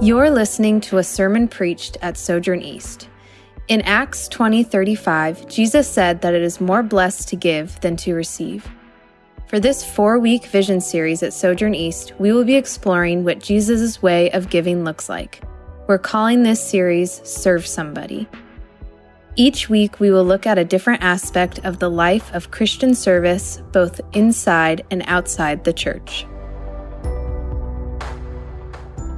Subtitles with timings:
[0.00, 3.08] You're listening to a sermon preached at Sojourn East.
[3.66, 8.68] In Acts 20:35, Jesus said that it is more blessed to give than to receive.
[9.48, 14.30] For this 4-week vision series at Sojourn East, we will be exploring what Jesus' way
[14.30, 15.42] of giving looks like.
[15.88, 18.28] We're calling this series Serve Somebody.
[19.34, 23.60] Each week, we will look at a different aspect of the life of Christian service,
[23.72, 26.24] both inside and outside the church.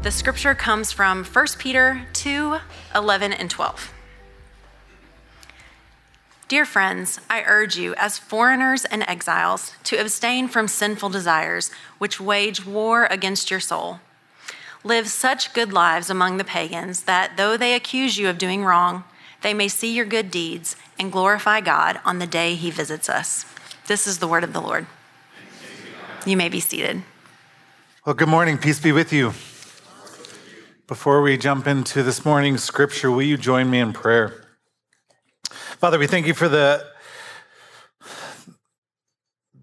[0.02, 2.56] The scripture comes from 1 Peter 2
[2.94, 3.92] 11 and 12.
[6.48, 12.18] Dear friends, I urge you, as foreigners and exiles, to abstain from sinful desires which
[12.18, 14.00] wage war against your soul.
[14.84, 19.04] Live such good lives among the pagans that, though they accuse you of doing wrong,
[19.42, 23.44] they may see your good deeds and glorify God on the day he visits us.
[23.86, 24.86] This is the word of the Lord.
[26.24, 27.02] You may be seated.
[28.06, 28.56] Well, good morning.
[28.56, 29.34] Peace be with you.
[30.90, 34.44] Before we jump into this morning's scripture, will you join me in prayer?
[35.48, 36.84] Father, we thank you for the,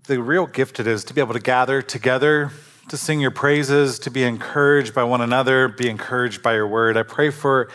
[0.07, 2.51] the real gift it is to be able to gather together,
[2.87, 6.95] to sing your praises, to be encouraged by one another, be encouraged by your word.
[6.95, 7.69] I pray for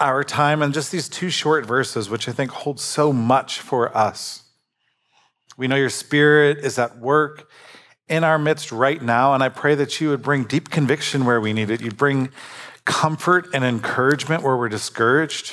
[0.00, 3.96] our time and just these two short verses, which I think hold so much for
[3.96, 4.42] us.
[5.56, 7.48] We know your spirit is at work
[8.08, 11.40] in our midst right now, and I pray that you would bring deep conviction where
[11.40, 11.80] we need it.
[11.80, 12.30] You'd bring
[12.86, 15.52] comfort and encouragement where we're discouraged.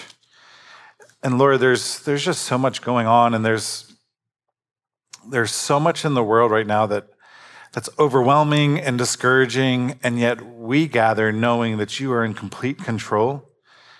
[1.21, 3.93] And Lord, there's there's just so much going on, and there's
[5.29, 7.07] there's so much in the world right now that
[7.73, 13.49] that's overwhelming and discouraging, and yet we gather knowing that you are in complete control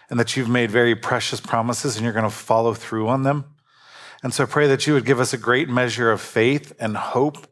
[0.10, 3.46] and that you've made very precious promises and you're going to follow through on them.
[4.22, 6.96] And so I pray that you would give us a great measure of faith and
[6.96, 7.48] hope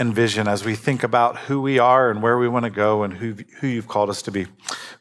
[0.00, 3.02] and vision as we think about who we are and where we want to go
[3.02, 4.46] and who, who you've called us to be.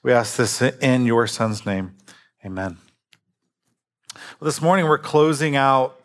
[0.03, 1.95] We ask this in your son's name.
[2.45, 2.77] Amen.
[4.13, 5.97] Well, this morning we're closing out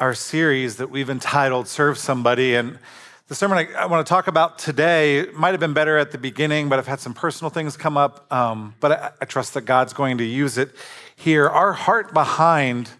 [0.00, 2.56] our series that we've entitled Serve Somebody.
[2.56, 2.80] And
[3.28, 6.18] the sermon I, I want to talk about today might have been better at the
[6.18, 8.30] beginning, but I've had some personal things come up.
[8.32, 10.70] Um, but I, I trust that God's going to use it
[11.14, 11.48] here.
[11.48, 12.90] Our heart behind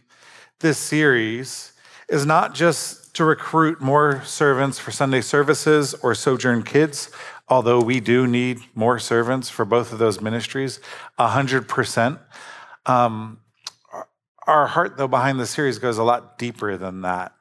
[0.60, 1.72] this series
[2.09, 7.11] is not just to recruit more servants for Sunday services or Sojourn Kids,
[7.49, 10.81] although we do need more servants for both of those ministries,
[11.19, 12.19] 100%.
[12.87, 13.39] Um,
[14.47, 17.34] our heart, though, behind the series goes a lot deeper than that.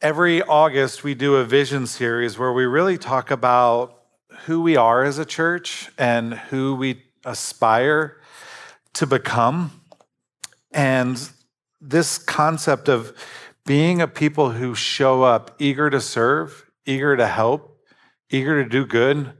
[0.00, 4.02] Every August, we do a vision series where we really talk about
[4.44, 8.20] who we are as a church and who we aspire
[8.92, 9.82] to become.
[10.70, 11.18] And
[11.80, 13.16] this concept of
[13.68, 17.78] being a people who show up eager to serve, eager to help,
[18.30, 19.34] eager to do good,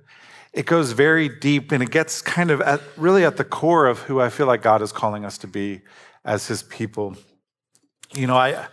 [0.53, 4.00] it goes very deep and it gets kind of at, really at the core of
[4.00, 5.81] who I feel like God is calling us to be
[6.27, 7.17] as his people.
[8.15, 8.67] You know, I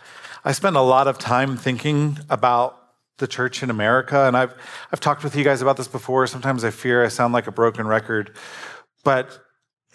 [0.44, 2.78] I spend a lot of time thinking about
[3.16, 4.54] the church in America and I've
[4.92, 6.26] I've talked with you guys about this before.
[6.26, 8.36] Sometimes I fear I sound like a broken record.
[9.04, 9.40] But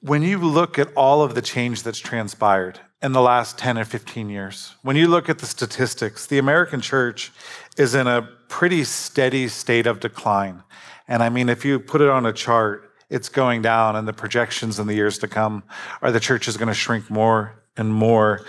[0.00, 3.84] when you look at all of the change that's transpired in the last 10 or
[3.84, 4.74] 15 years.
[4.82, 7.32] When you look at the statistics, the American church
[7.78, 10.62] is in a pretty steady state of decline.
[11.08, 14.12] And I mean, if you put it on a chart, it's going down, and the
[14.12, 15.64] projections in the years to come
[16.00, 18.44] are the church is going to shrink more and more.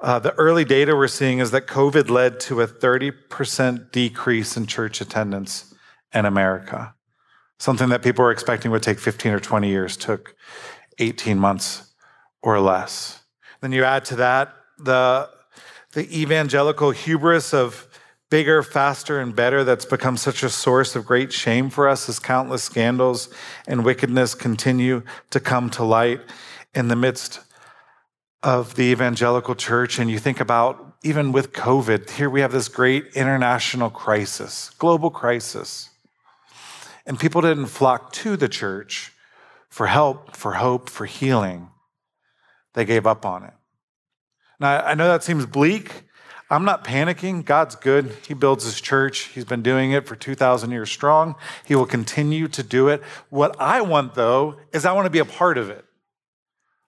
[0.00, 4.66] Uh, the early data we're seeing is that COVID led to a 30% decrease in
[4.66, 5.74] church attendance
[6.14, 6.94] in America.
[7.58, 10.34] Something that people were expecting would take 15 or 20 years took
[10.98, 11.92] 18 months
[12.42, 13.20] or less.
[13.60, 15.28] Then you add to that the,
[15.92, 17.88] the evangelical hubris of
[18.28, 22.18] bigger, faster, and better that's become such a source of great shame for us as
[22.18, 23.28] countless scandals
[23.66, 26.20] and wickedness continue to come to light
[26.74, 27.40] in the midst
[28.42, 29.98] of the evangelical church.
[29.98, 35.10] And you think about even with COVID, here we have this great international crisis, global
[35.10, 35.90] crisis.
[37.06, 39.12] And people didn't flock to the church
[39.76, 41.68] for help, for hope, for healing
[42.72, 43.52] they gave up on it.
[44.58, 46.04] Now, I know that seems bleak.
[46.48, 47.44] I'm not panicking.
[47.44, 48.16] God's good.
[48.26, 49.24] He builds his church.
[49.34, 51.34] He's been doing it for 2,000 years strong.
[51.66, 53.02] He will continue to do it.
[53.28, 55.84] What I want, though, is I want to be a part of it.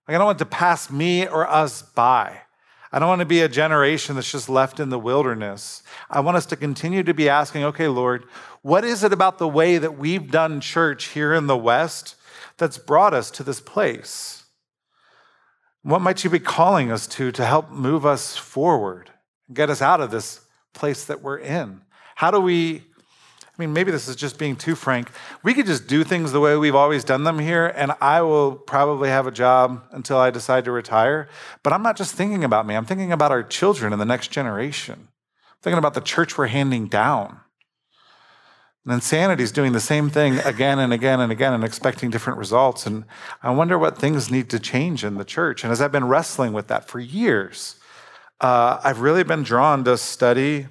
[0.06, 2.40] Like, I don't want to pass me or us by.
[2.90, 5.82] I don't want to be a generation that's just left in the wilderness.
[6.08, 8.24] I want us to continue to be asking, okay, Lord,
[8.62, 12.14] what is it about the way that we've done church here in the West
[12.58, 14.44] that's brought us to this place?
[15.82, 19.10] What might you be calling us to to help move us forward,
[19.52, 20.40] get us out of this
[20.74, 21.80] place that we're in?
[22.16, 22.82] How do we
[23.58, 25.10] I mean, maybe this is just being too frank.
[25.42, 28.54] We could just do things the way we've always done them here, and I will
[28.54, 31.28] probably have a job until I decide to retire.
[31.64, 34.28] But I'm not just thinking about me, I'm thinking about our children and the next
[34.28, 35.08] generation.
[35.08, 37.40] I'm thinking about the church we're handing down.
[38.88, 42.38] And insanity is doing the same thing again and again and again and expecting different
[42.38, 42.86] results.
[42.86, 43.04] And
[43.42, 45.62] I wonder what things need to change in the church.
[45.62, 47.76] And as I've been wrestling with that for years,
[48.40, 50.68] uh, I've really been drawn to study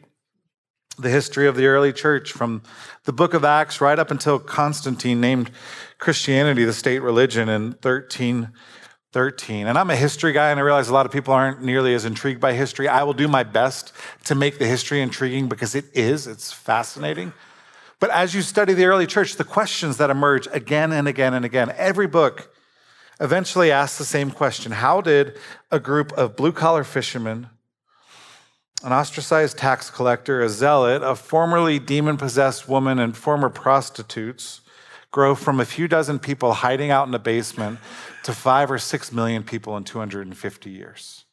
[0.97, 2.63] the history of the early church from
[3.03, 5.51] the book of Acts right up until Constantine named
[5.99, 9.67] Christianity the state religion in 1313.
[9.67, 12.03] And I'm a history guy, and I realize a lot of people aren't nearly as
[12.03, 12.87] intrigued by history.
[12.87, 13.93] I will do my best
[14.23, 17.31] to make the history intriguing because it is, it's fascinating.
[17.99, 21.43] But as you study the early church, the questions that emerge again and again and
[21.43, 22.53] again, every book
[23.19, 25.37] eventually asks the same question How did
[25.71, 27.49] a group of blue collar fishermen
[28.83, 34.61] an ostracized tax collector, a zealot, a formerly demon possessed woman, and former prostitutes
[35.09, 37.79] grow from a few dozen people hiding out in a basement
[38.23, 41.25] to five or six million people in 250 years.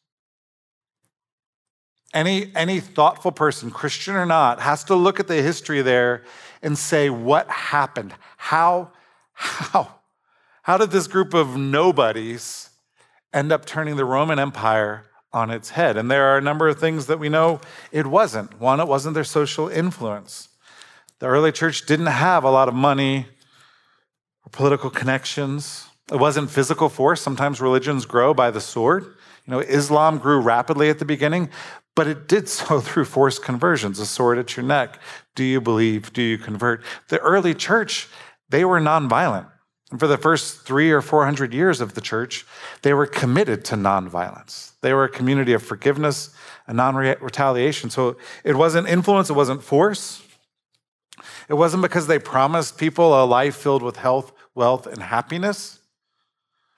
[2.13, 6.23] Any, any thoughtful person, Christian or not, has to look at the history there
[6.61, 8.13] and say, what happened?
[8.37, 8.91] How,
[9.33, 9.99] how,
[10.63, 12.69] how did this group of nobodies
[13.33, 15.05] end up turning the Roman Empire
[15.35, 15.97] on its head.
[15.97, 17.59] And there are a number of things that we know
[17.91, 18.59] it wasn't.
[18.59, 20.47] One, it wasn't their social influence.
[21.19, 23.27] The early church didn't have a lot of money
[24.45, 25.87] or political connections.
[26.11, 27.21] It wasn't physical force.
[27.21, 29.03] Sometimes religions grow by the sword.
[29.45, 31.49] You know, Islam grew rapidly at the beginning,
[31.95, 34.99] but it did so through forced conversions, a sword at your neck.
[35.33, 36.13] Do you believe?
[36.13, 36.83] Do you convert?
[37.09, 38.07] The early church,
[38.49, 39.49] they were nonviolent.
[39.91, 42.45] And for the first three or 400 years of the church,
[42.81, 44.71] they were committed to nonviolence.
[44.81, 46.35] They were a community of forgiveness
[46.67, 47.89] and non retaliation.
[47.89, 50.21] So it wasn't influence, it wasn't force.
[51.47, 55.79] It wasn't because they promised people a life filled with health, wealth, and happiness.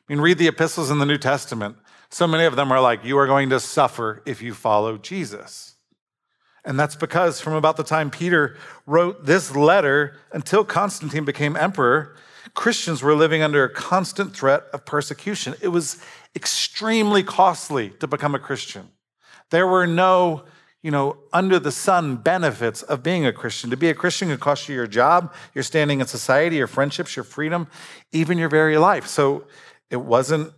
[0.07, 1.77] I mean, read the epistles in the New Testament.
[2.09, 5.75] So many of them are like, you are going to suffer if you follow Jesus.
[6.63, 12.15] And that's because from about the time Peter wrote this letter until Constantine became emperor,
[12.53, 15.55] Christians were living under a constant threat of persecution.
[15.61, 16.01] It was
[16.35, 18.89] extremely costly to become a Christian.
[19.49, 20.43] There were no,
[20.81, 23.69] you know, under the sun benefits of being a Christian.
[23.69, 27.15] To be a Christian could cost you your job, your standing in society, your friendships,
[27.15, 27.67] your freedom,
[28.11, 29.07] even your very life.
[29.07, 29.45] So
[29.89, 30.51] it wasn't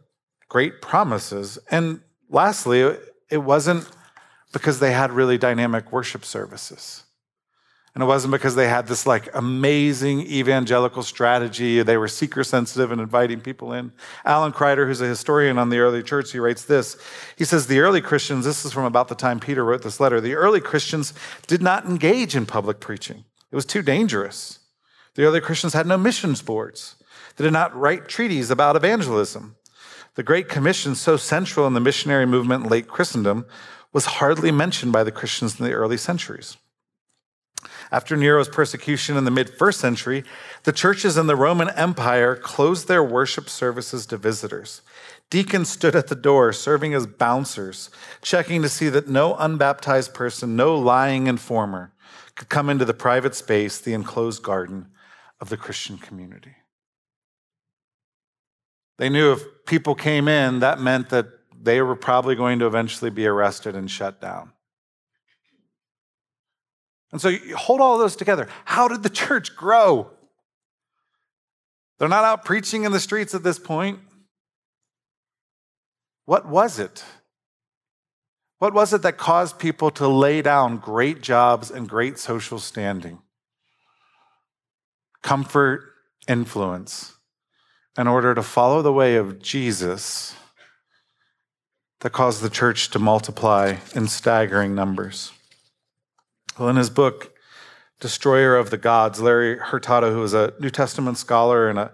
[0.49, 1.57] great promises.
[1.71, 2.97] And lastly,
[3.29, 3.89] it wasn't
[4.51, 7.03] because they had really dynamic worship services.
[7.95, 11.81] And it wasn't because they had this like amazing evangelical strategy.
[11.81, 13.91] They were seeker sensitive and inviting people in.
[14.25, 16.97] Alan Kreider, who's a historian on the early church, he writes this.
[17.35, 20.21] He says, The early Christians, this is from about the time Peter wrote this letter,
[20.21, 21.13] the early Christians
[21.47, 23.25] did not engage in public preaching.
[23.51, 24.59] It was too dangerous.
[25.15, 26.95] The early Christians had no missions boards.
[27.35, 29.55] They did not write treaties about evangelism.
[30.19, 33.45] The Great Commission, so central in the missionary movement in late Christendom,
[33.94, 36.57] was hardly mentioned by the Christians in the early centuries.
[37.89, 40.25] After Nero's persecution in the mid first century,
[40.66, 44.81] the churches in the Roman Empire closed their worship services to visitors.
[45.30, 47.89] Deacons stood at the door, serving as bouncers,
[48.21, 51.94] checking to see that no unbaptized person, no lying informer,
[52.36, 54.88] could come into the private space, the enclosed garden
[55.39, 56.56] of the Christian community.
[58.99, 61.27] They knew if people came in, that meant that
[61.57, 64.51] they were probably going to eventually be arrested and shut down.
[67.13, 68.49] And so you hold all those together.
[68.65, 70.11] How did the church grow?
[71.97, 73.99] They're not out preaching in the streets at this point.
[76.25, 77.03] What was it?
[78.59, 83.19] What was it that caused people to lay down great jobs and great social standing?
[85.23, 85.85] Comfort,
[86.27, 87.13] influence,
[87.99, 90.33] in order to follow the way of Jesus
[91.99, 95.33] that caused the church to multiply in staggering numbers.
[96.57, 97.35] Well, in his book,
[97.99, 101.91] Destroyer of the Gods, Larry Hurtado, who is a New Testament scholar and a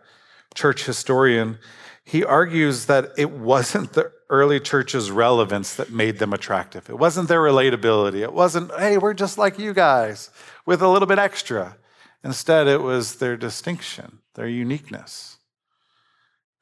[0.54, 1.58] church historian,
[2.04, 6.88] he argues that it wasn't the early church's relevance that made them attractive.
[6.88, 8.22] It wasn't their relatability.
[8.22, 10.30] It wasn't, hey, we're just like you guys
[10.68, 11.78] with a little bit extra.
[12.24, 15.35] Instead, it was their distinction, their uniqueness.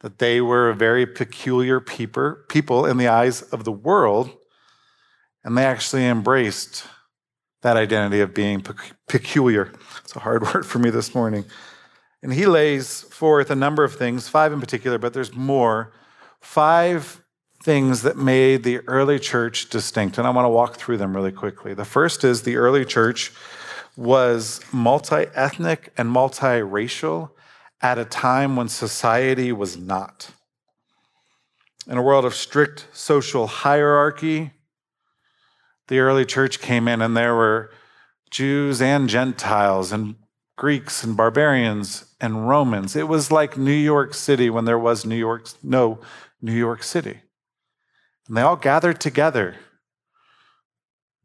[0.03, 4.29] That they were a very peculiar people in the eyes of the world,
[5.43, 6.86] and they actually embraced
[7.63, 8.63] that identity of being
[9.07, 9.72] peculiar.
[10.03, 11.45] It's a hard word for me this morning.
[12.22, 15.91] And he lays forth a number of things, five in particular, but there's more.
[16.41, 17.22] Five
[17.63, 20.17] things that made the early church distinct.
[20.17, 21.74] And I want to walk through them really quickly.
[21.74, 23.31] The first is the early church
[23.95, 27.29] was multi ethnic and multiracial
[27.83, 30.31] at a time when society was not.
[31.85, 34.51] In a world of strict social hierarchy,
[35.89, 37.71] the early church came in and there were
[38.31, 40.15] Jews and Gentiles and
[40.55, 42.95] Greeks and barbarians and Romans.
[42.95, 45.99] It was like New York City when there was New York, no
[46.41, 47.19] New York City.
[48.27, 49.55] And they all gathered together.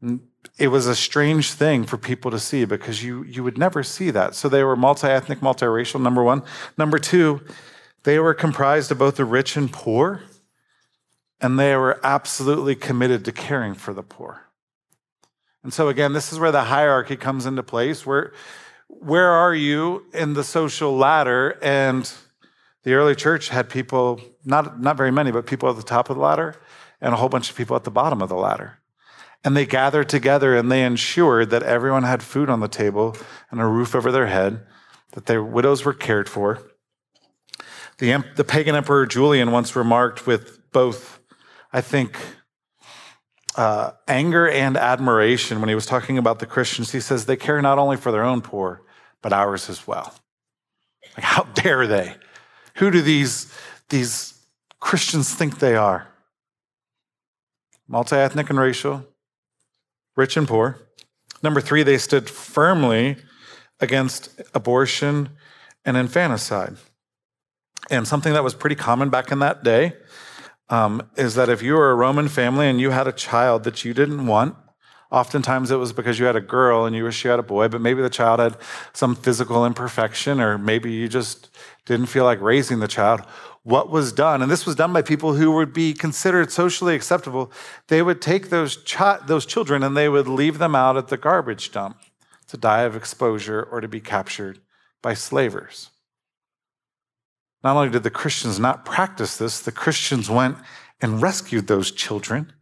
[0.01, 0.27] And
[0.59, 4.11] it was a strange thing for people to see because you, you would never see
[4.11, 4.35] that.
[4.35, 6.43] So they were multi ethnic, multiracial, number one.
[6.77, 7.41] Number two,
[8.03, 10.21] they were comprised of both the rich and poor,
[11.39, 14.47] and they were absolutely committed to caring for the poor.
[15.63, 18.05] And so, again, this is where the hierarchy comes into place.
[18.05, 18.33] Where,
[18.87, 21.57] where are you in the social ladder?
[21.61, 22.11] And
[22.83, 26.17] the early church had people, not, not very many, but people at the top of
[26.17, 26.55] the ladder
[26.99, 28.78] and a whole bunch of people at the bottom of the ladder.
[29.43, 33.15] And they gathered together and they ensured that everyone had food on the table
[33.51, 34.65] and a roof over their head,
[35.13, 36.61] that their widows were cared for.
[37.99, 41.19] The, the pagan emperor Julian once remarked with both,
[41.71, 42.17] I think,
[43.55, 46.91] uh, anger and admiration when he was talking about the Christians.
[46.91, 48.83] He says, They care not only for their own poor,
[49.21, 50.15] but ours as well.
[51.17, 52.15] Like, how dare they?
[52.75, 53.53] Who do these,
[53.89, 54.39] these
[54.79, 56.07] Christians think they are?
[57.87, 59.05] Multi ethnic and racial,
[60.19, 60.77] rich and poor.
[61.41, 63.15] Number three, they stood firmly
[63.79, 65.29] against abortion
[65.85, 66.75] and infanticide.
[67.89, 69.93] And something that was pretty common back in that day
[70.67, 73.83] um, is that if you were a Roman family and you had a child that
[73.85, 74.55] you didn't want,
[75.09, 77.69] oftentimes it was because you had a girl and you wish you had a boy,
[77.69, 78.57] but maybe the child had
[78.93, 81.49] some physical imperfection, or maybe you just
[81.85, 83.21] didn't feel like raising the child
[83.69, 87.51] what was done, and this was done by people who would be considered socially acceptable,
[87.87, 91.17] they would take those, ch- those children and they would leave them out at the
[91.17, 91.97] garbage dump
[92.47, 94.59] to die of exposure or to be captured
[95.03, 95.91] by slavers.
[97.63, 100.57] Not only did the Christians not practice this, the Christians went
[100.99, 102.53] and rescued those children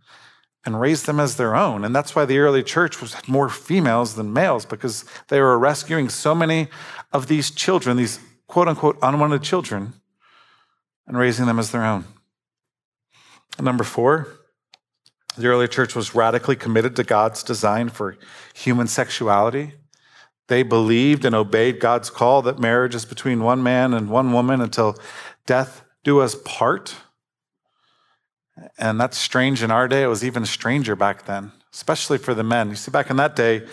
[0.65, 1.85] and raised them as their own.
[1.85, 6.09] And that's why the early church was more females than males, because they were rescuing
[6.09, 6.67] so many
[7.13, 9.93] of these children, these quote unquote unwanted children,
[11.07, 12.05] and raising them as their own.
[13.57, 14.27] And number four,
[15.37, 18.17] the early church was radically committed to God's design for
[18.53, 19.73] human sexuality.
[20.47, 24.61] They believed and obeyed God's call that marriage is between one man and one woman
[24.61, 24.97] until
[25.45, 26.95] death do us part.
[28.77, 30.03] And that's strange in our day.
[30.03, 32.69] It was even stranger back then, especially for the men.
[32.69, 33.67] You see, back in that day,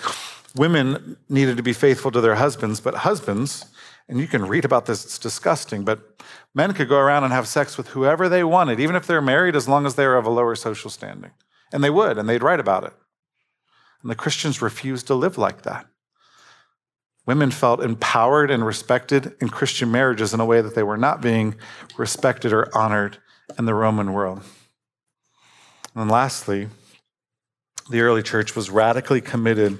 [0.55, 3.67] women needed to be faithful to their husbands, but husbands,
[4.09, 6.21] and you can read about this, it's disgusting, but
[6.55, 9.57] Men could go around and have sex with whoever they wanted, even if they're married,
[9.57, 11.33] as long as they were of a lower social standing.
[11.73, 12.93] And they would, and they'd write about it.
[14.03, 15.87] And the Christians refused to live like that.
[17.27, 21.23] Women felt empowered and respected in Christian marriages in a way that they were not
[21.23, 21.57] being
[21.97, 23.19] respected or honored
[23.59, 24.43] in the Roman world.
[25.95, 26.69] And lastly,
[27.91, 29.79] the early church was radically committed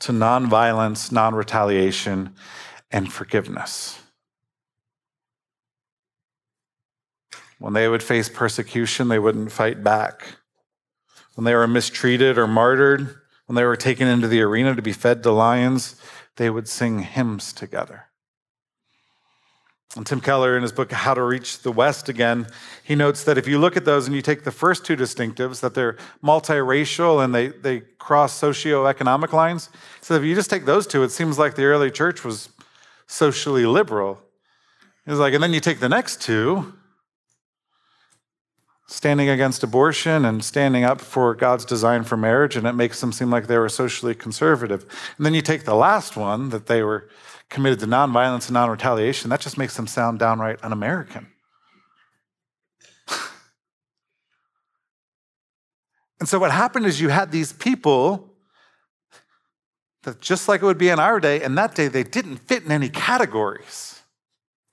[0.00, 2.34] to nonviolence, non retaliation,
[2.90, 4.03] and forgiveness.
[7.58, 10.36] When they would face persecution, they wouldn't fight back.
[11.34, 14.92] When they were mistreated or martyred, when they were taken into the arena to be
[14.92, 15.96] fed to lions,
[16.36, 18.06] they would sing hymns together.
[19.96, 22.48] And Tim Keller, in his book, How to Reach the West Again,
[22.82, 25.60] he notes that if you look at those and you take the first two distinctives,
[25.60, 29.70] that they're multiracial and they, they cross socioeconomic lines,
[30.00, 32.48] so if you just take those two, it seems like the early church was
[33.06, 34.20] socially liberal.
[35.06, 36.72] He's like, and then you take the next two,
[38.86, 43.12] standing against abortion and standing up for God's design for marriage, and it makes them
[43.12, 44.84] seem like they were socially conservative.
[45.16, 47.08] And then you take the last one, that they were
[47.48, 51.28] committed to nonviolence and non retaliation, that just makes them sound downright un American.
[56.20, 58.34] and so what happened is you had these people
[60.02, 62.64] that, just like it would be in our day, and that day, they didn't fit
[62.64, 64.02] in any categories.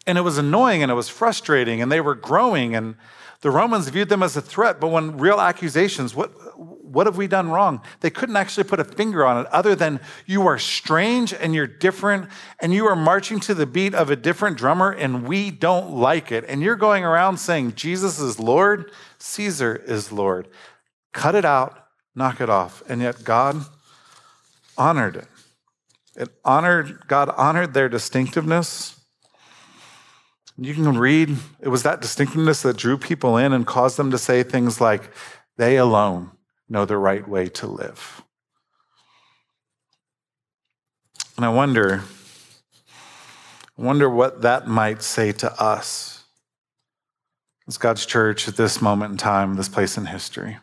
[0.05, 2.95] And it was annoying and it was frustrating, and they were growing and
[3.41, 7.25] the Romans viewed them as a threat, but when real accusations, what, what have we
[7.25, 7.81] done wrong?
[8.01, 11.65] They couldn't actually put a finger on it other than you are strange and you're
[11.65, 12.29] different
[12.59, 16.31] and you are marching to the beat of a different drummer and we don't like
[16.31, 16.45] it.
[16.47, 20.47] And you're going around saying Jesus is Lord, Caesar is Lord.
[21.11, 22.83] Cut it out, knock it off.
[22.87, 23.65] And yet God
[24.77, 25.27] honored it.
[26.15, 29.00] It honored, God honored their distinctiveness.
[30.63, 34.17] You can read, it was that distinctiveness that drew people in and caused them to
[34.19, 35.09] say things like,
[35.57, 36.29] they alone
[36.69, 38.21] know the right way to live.
[41.35, 42.03] And I wonder,
[43.75, 46.25] I wonder what that might say to us
[47.67, 50.59] as God's church at this moment in time, this place in history.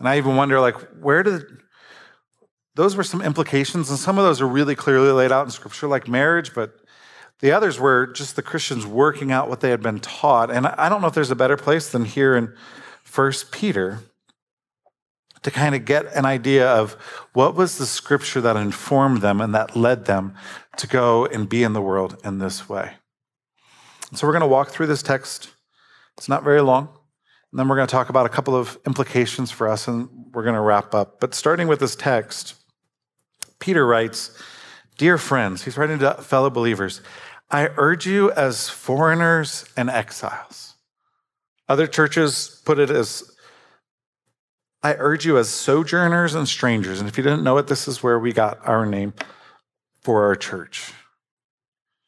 [0.00, 1.44] And I even wonder, like, where did
[2.74, 5.86] those were some implications, and some of those are really clearly laid out in Scripture,
[5.86, 6.74] like marriage, but
[7.42, 10.50] the others were just the Christians working out what they had been taught.
[10.50, 12.54] And I don't know if there's a better place than here in
[13.02, 13.98] First Peter
[15.42, 16.92] to kind of get an idea of
[17.32, 20.34] what was the scripture that informed them and that led them
[20.76, 22.92] to go and be in the world in this way.
[24.14, 25.50] So we're going to walk through this text.
[26.16, 26.90] It's not very long.
[27.50, 30.44] And then we're going to talk about a couple of implications for us and we're
[30.44, 31.18] going to wrap up.
[31.18, 32.54] But starting with this text,
[33.58, 34.30] Peter writes,
[34.96, 37.00] Dear friends, he's writing to fellow believers,
[37.52, 40.74] I urge you as foreigners and exiles.
[41.68, 43.30] Other churches put it as
[44.82, 46.98] I urge you as sojourners and strangers.
[46.98, 49.12] And if you didn't know it, this is where we got our name
[50.00, 50.92] for our church.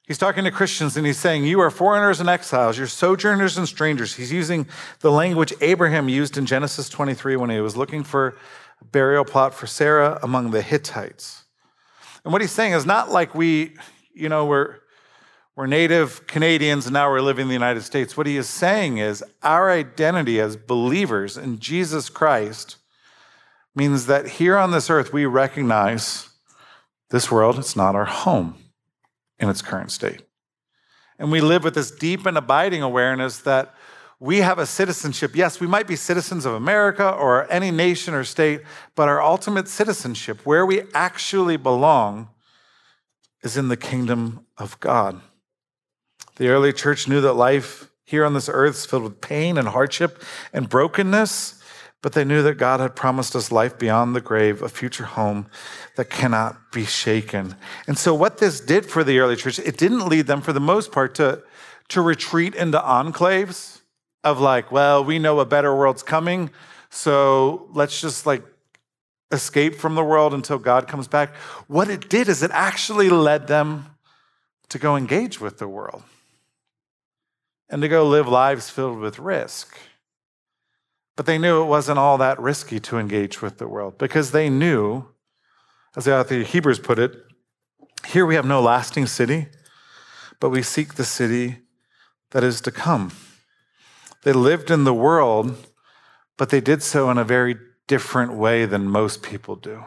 [0.07, 3.69] He's talking to Christians and he's saying, You are foreigners and exiles, you're sojourners and
[3.69, 4.15] strangers.
[4.15, 4.67] He's using
[5.01, 8.37] the language Abraham used in Genesis 23 when he was looking for
[8.81, 11.45] a burial plot for Sarah among the Hittites.
[12.25, 13.77] And what he's saying is not like we,
[14.15, 14.77] you know, we're,
[15.57, 18.17] we're native Canadians and now we're living in the United States.
[18.17, 22.77] What he is saying is our identity as believers in Jesus Christ
[23.75, 26.29] means that here on this earth we recognize
[27.11, 28.57] this world, it's not our home
[29.39, 30.23] in its current state.
[31.21, 33.75] And we live with this deep and abiding awareness that
[34.19, 35.37] we have a citizenship.
[35.37, 38.63] Yes, we might be citizens of America or any nation or state,
[38.97, 42.29] but our ultimate citizenship, where we actually belong,
[43.43, 45.21] is in the kingdom of God.
[46.37, 49.69] The early church knew that life here on this earth is filled with pain and
[49.69, 50.23] hardship
[50.53, 51.63] and brokenness,
[52.03, 55.47] but they knew that God had promised us life beyond the grave, a future home
[55.97, 57.55] that cannot be shaken.
[57.87, 60.61] And so, what this did for the early church, it didn't lead them, for the
[60.61, 61.43] most part, to,
[61.89, 63.81] to retreat into enclaves
[64.25, 66.51] of like, well, we know a better world's coming,
[66.91, 68.43] so let's just like
[69.31, 71.35] escape from the world until God comes back.
[71.69, 73.87] What it did is it actually led them
[74.69, 76.03] to go engage with the world
[77.69, 79.77] and to go live lives filled with risk.
[81.17, 84.51] But they knew it wasn't all that risky to engage with the world because they
[84.51, 85.07] knew,
[85.97, 87.13] as the author of Hebrews put it,
[88.07, 89.47] here we have no lasting city,
[90.41, 91.59] but we seek the city
[92.33, 93.13] that is to come.
[94.25, 95.67] They lived in the world,
[96.37, 99.85] but they did so in a very different way than most people do.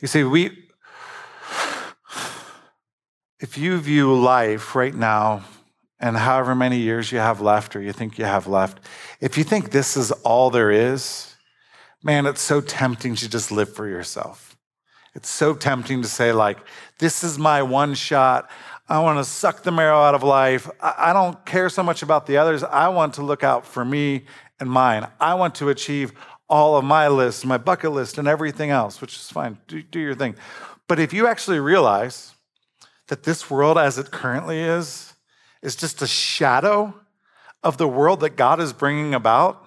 [0.00, 0.50] You see, we,
[3.40, 5.44] if you view life right now
[5.98, 8.80] and however many years you have left or you think you have left,
[9.20, 11.34] if you think this is all there is,
[12.02, 14.56] man, it's so tempting to just live for yourself.
[15.14, 16.58] It's so tempting to say, like,
[16.98, 18.50] this is my one shot.
[18.86, 20.68] I want to suck the marrow out of life.
[20.80, 22.62] I don't care so much about the others.
[22.62, 24.26] I want to look out for me
[24.60, 25.08] and mine.
[25.18, 26.12] I want to achieve
[26.48, 29.58] all of my list, my bucket list, and everything else, which is fine.
[29.66, 30.36] Do, do your thing.
[30.86, 32.34] But if you actually realize
[33.08, 35.14] that this world as it currently is,
[35.62, 36.94] is just a shadow
[37.62, 39.62] of the world that God is bringing about,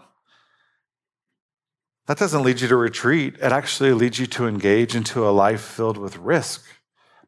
[2.08, 3.36] that doesn't lead you to retreat.
[3.36, 6.66] It actually leads you to engage into a life filled with risk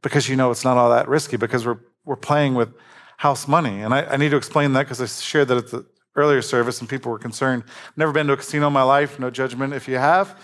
[0.01, 2.73] because you know it's not all that risky because we're, we're playing with
[3.17, 3.81] house money.
[3.81, 6.79] And I, I need to explain that because I shared that at the earlier service
[6.79, 7.63] and people were concerned.
[7.67, 10.39] I've never been to a casino in my life, no judgment if you have.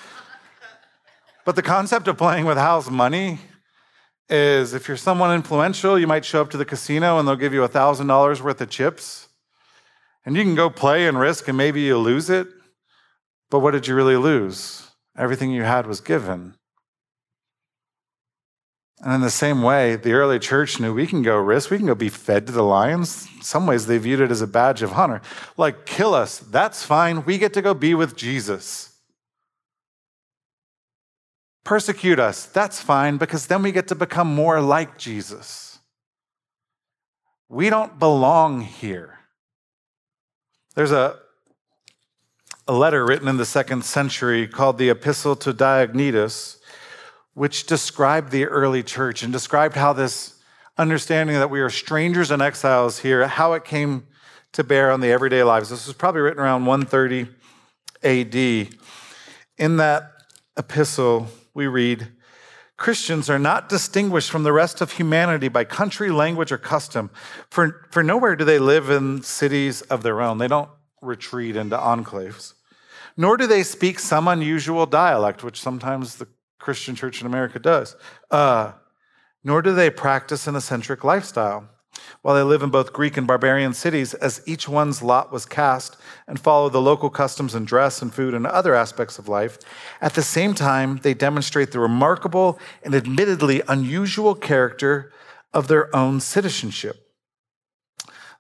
[1.44, 3.40] But the concept of playing with house money
[4.30, 7.54] is if you're someone influential, you might show up to the casino and they'll give
[7.54, 9.28] you $1,000 worth of chips.
[10.26, 12.48] And you can go play and risk and maybe you lose it.
[13.50, 14.92] But what did you really lose?
[15.18, 16.56] Everything you had was given.
[19.00, 21.86] And in the same way, the early church knew we can go risk, we can
[21.86, 23.28] go be fed to the lions.
[23.36, 25.22] In some ways, they viewed it as a badge of honor.
[25.56, 27.24] Like, kill us, that's fine.
[27.24, 28.97] We get to go be with Jesus
[31.68, 35.80] persecute us, that's fine because then we get to become more like Jesus.
[37.50, 39.20] We don't belong here.
[40.76, 41.18] There's a,
[42.70, 46.58] a letter written in the second century called the Epistle to Diognetus,
[47.34, 50.42] which described the early church and described how this
[50.78, 54.08] understanding that we are strangers and exiles here, how it came
[54.54, 55.70] to bear on the everyday lives.
[55.70, 57.28] This was probably written around 130
[58.04, 58.70] AD.
[59.58, 60.14] In that
[60.56, 61.28] epistle,
[61.58, 62.08] we read
[62.78, 67.10] Christians are not distinguished from the rest of humanity by country, language, or custom,
[67.50, 70.38] for, for nowhere do they live in cities of their own.
[70.38, 70.70] They don't
[71.02, 72.54] retreat into enclaves.
[73.18, 76.28] Nor do they speak some unusual dialect, which sometimes the
[76.60, 77.96] Christian church in America does.
[78.30, 78.74] Uh,
[79.44, 81.68] nor do they practice an eccentric lifestyle.
[82.28, 85.96] While they live in both Greek and barbarian cities, as each one's lot was cast,
[86.28, 89.58] and follow the local customs and dress and food and other aspects of life,
[90.02, 95.14] at the same time, they demonstrate the remarkable and admittedly unusual character
[95.54, 96.98] of their own citizenship.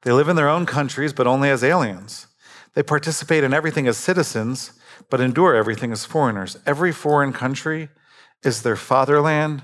[0.01, 2.27] They live in their own countries, but only as aliens.
[2.73, 4.73] They participate in everything as citizens,
[5.09, 6.57] but endure everything as foreigners.
[6.65, 7.87] Every foreign country
[8.43, 9.63] is their fatherland,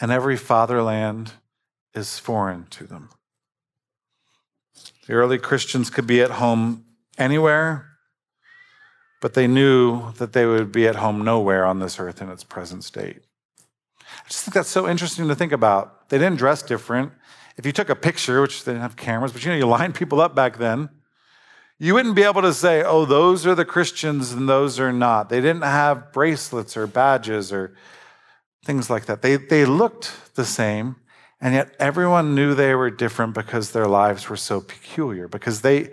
[0.00, 1.34] and every fatherland
[1.94, 3.10] is foreign to them.
[5.06, 6.84] The early Christians could be at home
[7.18, 7.90] anywhere,
[9.20, 12.44] but they knew that they would be at home nowhere on this earth in its
[12.44, 13.20] present state.
[14.00, 16.08] I just think that's so interesting to think about.
[16.08, 17.12] They didn't dress different.
[17.56, 19.94] If you took a picture, which they didn't have cameras, but you know, you lined
[19.94, 20.88] people up back then,
[21.78, 25.28] you wouldn't be able to say, oh, those are the Christians and those are not.
[25.28, 27.74] They didn't have bracelets or badges or
[28.64, 29.22] things like that.
[29.22, 30.96] They, they looked the same,
[31.44, 35.90] and yet everyone knew they were different because their lives were so peculiar, because they,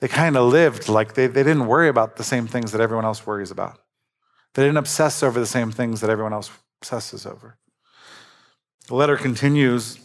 [0.00, 3.06] they kind of lived like they, they didn't worry about the same things that everyone
[3.06, 3.80] else worries about.
[4.52, 6.50] They didn't obsess over the same things that everyone else
[6.82, 7.56] obsesses over.
[8.88, 9.98] The letter continues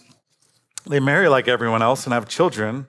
[0.87, 2.87] they marry like everyone else and have children,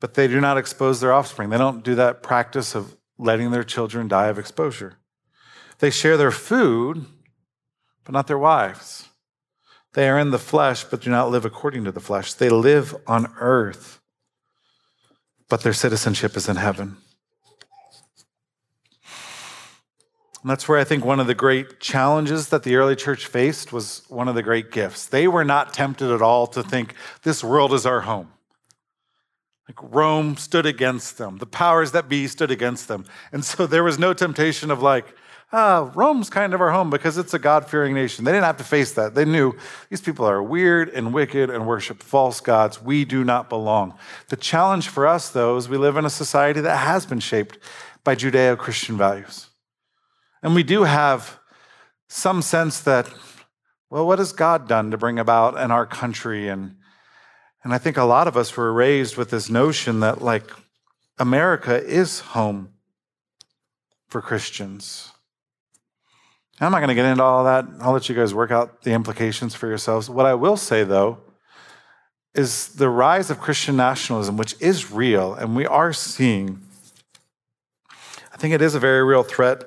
[0.00, 1.50] but they do not expose their offspring.
[1.50, 4.96] They don't do that practice of letting their children die of exposure.
[5.78, 7.04] They share their food,
[8.04, 9.05] but not their wives.
[9.96, 12.34] They are in the flesh, but do not live according to the flesh.
[12.34, 13.98] They live on earth,
[15.48, 16.98] but their citizenship is in heaven.
[20.42, 23.72] And that's where I think one of the great challenges that the early church faced
[23.72, 25.06] was one of the great gifts.
[25.06, 28.30] They were not tempted at all to think this world is our home.
[29.68, 33.04] Like Rome stood against them, the powers that be stood against them.
[33.32, 35.14] And so there was no temptation of like,
[35.52, 38.24] ah, Rome's kind of our home because it's a God fearing nation.
[38.24, 39.14] They didn't have to face that.
[39.14, 39.54] They knew
[39.90, 42.80] these people are weird and wicked and worship false gods.
[42.80, 43.98] We do not belong.
[44.28, 47.58] The challenge for us, though, is we live in a society that has been shaped
[48.04, 49.48] by Judeo Christian values.
[50.42, 51.40] And we do have
[52.08, 53.12] some sense that,
[53.90, 56.48] well, what has God done to bring about in our country?
[56.48, 56.76] And,
[57.66, 60.48] and I think a lot of us were raised with this notion that, like,
[61.18, 62.68] America is home
[64.06, 65.10] for Christians.
[66.60, 67.64] I'm not going to get into all that.
[67.80, 70.08] I'll let you guys work out the implications for yourselves.
[70.08, 71.18] What I will say, though,
[72.36, 76.60] is the rise of Christian nationalism, which is real, and we are seeing,
[78.32, 79.64] I think it is a very real threat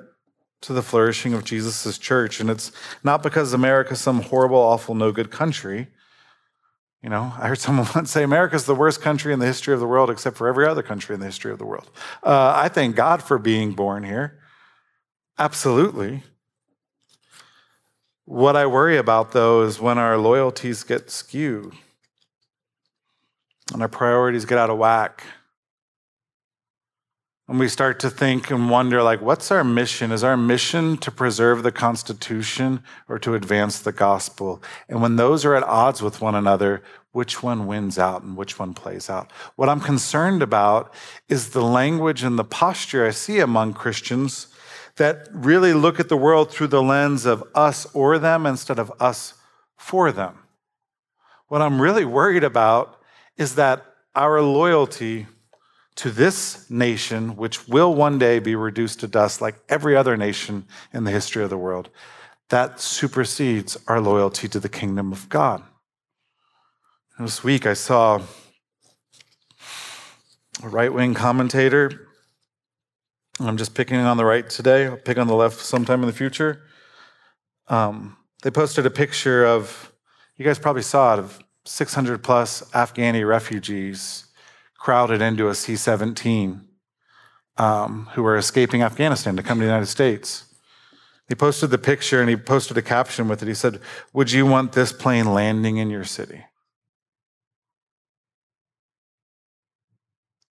[0.61, 2.39] to the flourishing of Jesus' church.
[2.39, 2.71] And it's
[3.03, 5.89] not because America's some horrible, awful, no good country.
[7.01, 9.79] You know, I heard someone once say America's the worst country in the history of
[9.79, 11.89] the world, except for every other country in the history of the world.
[12.23, 14.39] Uh, I thank God for being born here.
[15.37, 16.23] Absolutely.
[18.25, 21.73] What I worry about, though, is when our loyalties get skewed
[23.73, 25.23] and our priorities get out of whack
[27.49, 30.11] and we start to think and wonder like what's our mission?
[30.11, 34.61] Is our mission to preserve the constitution or to advance the gospel?
[34.87, 38.59] And when those are at odds with one another which one wins out and which
[38.59, 39.31] one plays out?
[39.55, 40.93] What i'm concerned about
[41.27, 44.47] is the language and the posture i see among christians
[44.97, 48.91] that really look at the world through the lens of us or them instead of
[48.99, 49.33] us
[49.75, 50.37] for them.
[51.47, 53.01] What i'm really worried about
[53.37, 53.83] is that
[54.13, 55.25] our loyalty
[55.95, 60.65] to this nation, which will one day be reduced to dust like every other nation
[60.93, 61.89] in the history of the world,
[62.49, 65.61] that supersedes our loyalty to the kingdom of God.
[67.19, 68.21] This week I saw
[70.63, 72.07] a right wing commentator.
[73.41, 76.13] I'm just picking on the right today, I'll pick on the left sometime in the
[76.13, 76.63] future.
[77.67, 79.91] Um, they posted a picture of,
[80.37, 84.28] you guys probably saw it, of 600 plus Afghani refugees
[84.79, 86.65] crowded into a C 17
[87.57, 90.45] um, who were escaping Afghanistan to come to the United States.
[91.27, 93.47] He posted the picture and he posted a caption with it.
[93.47, 93.81] He said,
[94.13, 96.45] Would you want this plane landing in your city?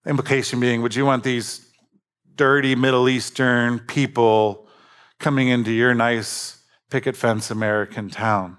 [0.07, 1.67] implication being, Would you want these
[2.35, 4.67] dirty Middle Eastern people
[5.19, 8.57] coming into your nice picket fence American town?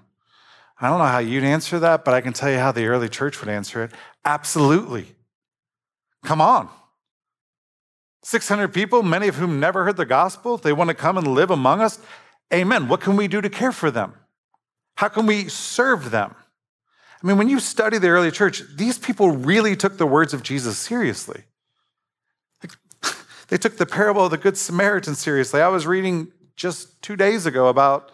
[0.80, 3.08] I don't know how you'd answer that, but I can tell you how the early
[3.08, 3.92] church would answer it.
[4.24, 5.14] Absolutely.
[6.24, 6.68] Come on.
[8.22, 11.50] 600 people, many of whom never heard the gospel, they want to come and live
[11.50, 11.98] among us.
[12.52, 12.88] Amen.
[12.88, 14.14] What can we do to care for them?
[14.96, 16.34] How can we serve them?
[17.22, 20.42] I mean, when you study the early church, these people really took the words of
[20.42, 21.44] Jesus seriously.
[23.48, 25.60] They took the parable of the Good Samaritan seriously.
[25.60, 28.12] I was reading just two days ago about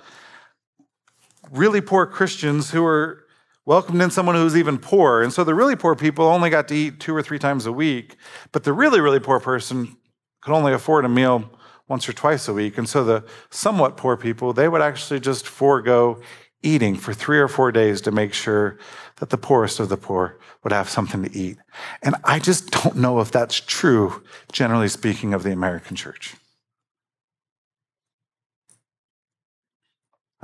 [1.50, 3.25] really poor Christians who were
[3.66, 5.20] welcomed in someone who's even poor.
[5.22, 7.72] And so the really poor people only got to eat two or three times a
[7.72, 8.16] week,
[8.52, 9.96] but the really, really poor person
[10.40, 11.50] could only afford a meal
[11.88, 12.78] once or twice a week.
[12.78, 16.20] And so the somewhat poor people, they would actually just forego
[16.62, 18.78] eating for three or four days to make sure
[19.16, 21.58] that the poorest of the poor would have something to eat.
[22.02, 26.34] And I just don't know if that's true, generally speaking, of the American church.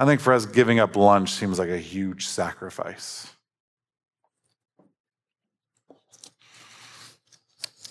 [0.02, 3.32] I think for us, giving up lunch seems like a huge sacrifice.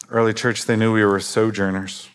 [0.10, 2.10] Early church, they knew we were sojourners.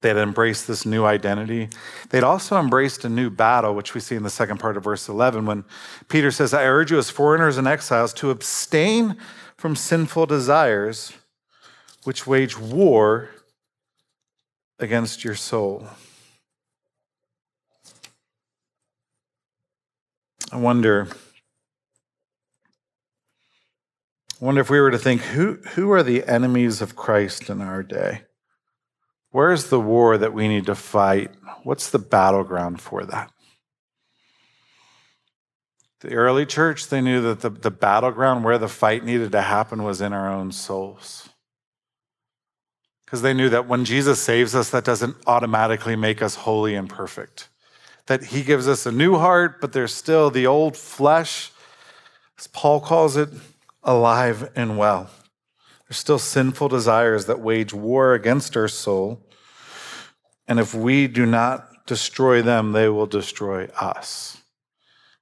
[0.00, 1.68] They had embraced this new identity.
[2.08, 5.06] They'd also embraced a new battle, which we see in the second part of verse
[5.06, 5.64] 11 when
[6.08, 9.18] Peter says, I urge you as foreigners and exiles to abstain
[9.58, 11.12] from sinful desires
[12.04, 13.28] which wage war
[14.78, 15.88] against your soul.
[20.52, 21.08] I wonder.
[24.40, 27.62] I wonder if we were to think who, who are the enemies of Christ in
[27.62, 28.24] our day?
[29.30, 31.30] Where's the war that we need to fight?
[31.62, 33.32] What's the battleground for that?
[36.00, 39.84] The early church, they knew that the, the battleground where the fight needed to happen
[39.84, 41.30] was in our own souls.
[43.06, 46.90] Because they knew that when Jesus saves us, that doesn't automatically make us holy and
[46.90, 47.48] perfect.
[48.06, 51.50] That he gives us a new heart, but there's still the old flesh,
[52.38, 53.30] as Paul calls it,
[53.82, 55.10] alive and well.
[55.88, 59.20] There's still sinful desires that wage war against our soul.
[60.48, 64.38] And if we do not destroy them, they will destroy us.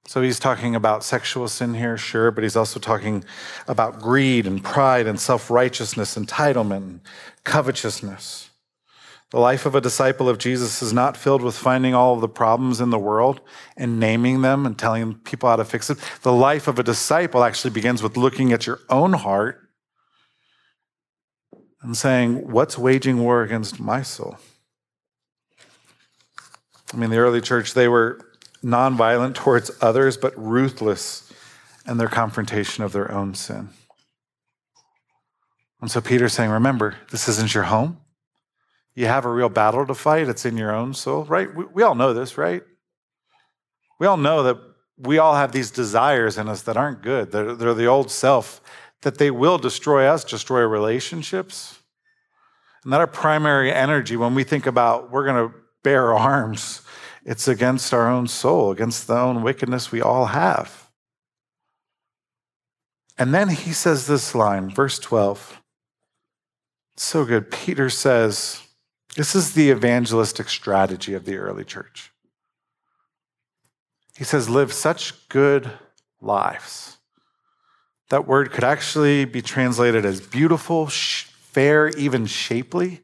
[0.05, 3.23] So he's talking about sexual sin here, sure, but he's also talking
[3.67, 6.99] about greed and pride and self righteousness, entitlement, and
[7.43, 8.50] covetousness.
[9.31, 12.27] The life of a disciple of Jesus is not filled with finding all of the
[12.27, 13.39] problems in the world
[13.77, 15.97] and naming them and telling people how to fix it.
[16.21, 19.69] The life of a disciple actually begins with looking at your own heart
[21.81, 24.37] and saying, What's waging war against my soul?
[26.93, 28.19] I mean, the early church, they were
[28.61, 31.31] nonviolent towards others, but ruthless
[31.87, 33.69] in their confrontation of their own sin.
[35.79, 38.00] And so Peter's saying, Remember, this isn't your home.
[38.95, 41.53] You have a real battle to fight, it's in your own soul, right?
[41.53, 42.61] We, we all know this, right?
[43.99, 44.57] We all know that
[44.97, 47.31] we all have these desires in us that aren't good.
[47.31, 48.61] They're, they're the old self
[49.01, 51.79] that they will destroy us, destroy relationships.
[52.83, 56.81] And that our primary energy, when we think about we're going to bear arms,
[57.23, 60.89] it's against our own soul, against the own wickedness we all have.
[63.17, 65.61] And then he says this line, verse 12.
[66.93, 67.51] It's so good.
[67.51, 68.61] Peter says,
[69.15, 72.11] This is the evangelistic strategy of the early church.
[74.17, 75.71] He says, Live such good
[76.21, 76.97] lives
[78.11, 82.99] that word could actually be translated as beautiful, fair, even shapely.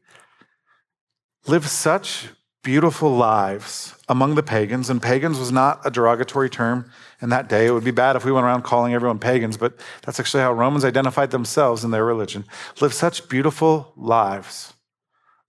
[1.46, 2.28] Live such
[2.62, 6.90] beautiful lives among the pagans, and pagans was not a derogatory term
[7.22, 7.64] in that day.
[7.64, 10.52] It would be bad if we went around calling everyone pagans, but that's actually how
[10.52, 12.44] Romans identified themselves in their religion.
[12.82, 14.74] Live such beautiful lives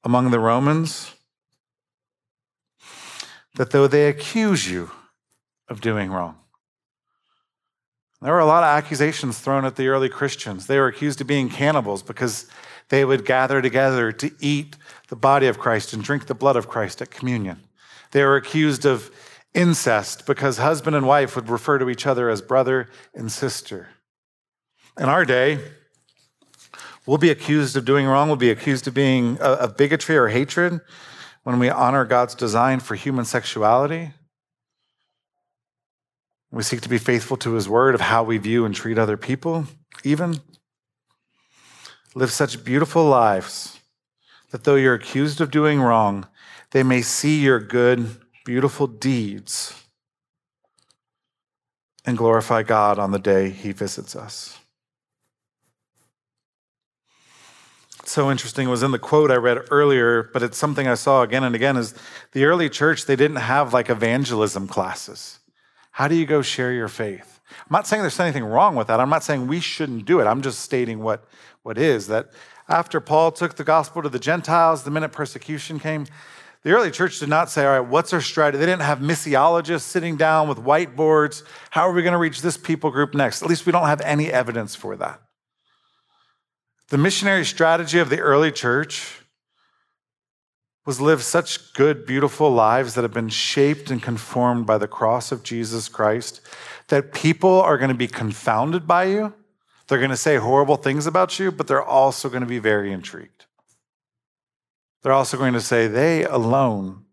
[0.03, 1.13] among the Romans
[3.55, 4.91] that though they accuse you
[5.67, 6.38] of doing wrong,
[8.21, 10.67] there were a lot of accusations thrown at the early Christians.
[10.67, 12.47] They were accused of being cannibals because
[12.89, 14.75] they would gather together to eat
[15.07, 17.62] the body of Christ and drink the blood of Christ at communion.
[18.12, 19.12] They were accused of
[19.53, 23.89] incest because husband and wife would refer to each other as brother and sister.
[24.97, 25.59] In our day,
[27.10, 30.80] we'll be accused of doing wrong, we'll be accused of being of bigotry or hatred
[31.41, 34.12] when we honor God's design for human sexuality.
[36.52, 39.17] We seek to be faithful to his word of how we view and treat other
[39.17, 39.65] people,
[40.04, 40.41] even.
[42.13, 43.80] Live such beautiful lives
[44.52, 46.28] that though you're accused of doing wrong,
[46.72, 49.84] they may see your good, beautiful deeds
[52.06, 54.60] and glorify God on the day he visits us.
[58.10, 61.43] So interesting was in the quote I read earlier, but it's something I saw again
[61.43, 61.93] and again is
[62.32, 65.39] the early church, they didn't have like evangelism classes.
[65.91, 67.39] How do you go share your faith?
[67.52, 69.00] I'm not saying there's anything wrong with that.
[69.00, 70.26] I'm not saying we shouldn't do it.
[70.26, 71.26] I'm just stating what,
[71.63, 72.32] what is that
[72.67, 76.06] after Paul took the gospel to the Gentiles, the minute persecution came,
[76.63, 78.60] the early church did not say, all right, what's our strategy?
[78.60, 81.43] They didn't have missiologists sitting down with whiteboards.
[81.69, 83.41] How are we going to reach this people group next?
[83.41, 85.22] At least we don't have any evidence for that.
[86.89, 89.21] The missionary strategy of the early church
[90.88, 95.32] was live such good, beautiful lives that have been shaped and conformed by the cross
[95.32, 96.41] of Jesus Christ
[96.88, 99.36] that people are going to be confounded by you.
[99.88, 102.91] They're going to say horrible things about you, but they're also going to be very
[102.91, 103.45] intrigued.
[105.04, 107.06] They're also going to say they alone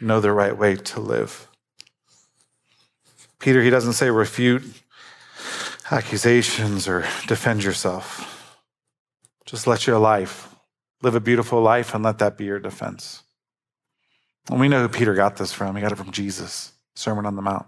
[0.00, 1.48] know the right way to live.
[3.38, 4.62] Peter, he doesn't say refute
[5.90, 8.37] accusations or defend yourself.
[9.48, 10.54] Just let your life
[11.00, 13.22] live a beautiful life and let that be your defense.
[14.50, 15.74] And we know who Peter got this from.
[15.74, 17.64] He got it from Jesus, Sermon on the Mount.